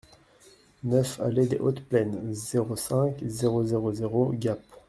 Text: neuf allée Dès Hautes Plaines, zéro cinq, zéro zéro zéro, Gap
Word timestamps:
neuf 0.83 1.19
allée 1.19 1.45
Dès 1.45 1.59
Hautes 1.59 1.85
Plaines, 1.87 2.33
zéro 2.33 2.75
cinq, 2.75 3.13
zéro 3.23 3.63
zéro 3.63 3.93
zéro, 3.93 4.31
Gap 4.33 4.59